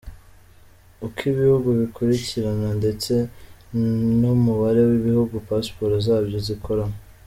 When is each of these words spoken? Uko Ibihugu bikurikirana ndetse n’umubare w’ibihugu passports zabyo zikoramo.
Uko 1.05 1.19
Ibihugu 1.31 1.69
bikurikirana 1.79 2.69
ndetse 2.79 3.13
n’umubare 4.19 4.79
w’ibihugu 4.89 5.35
passports 5.47 6.03
zabyo 6.07 6.37
zikoramo. 6.49 6.97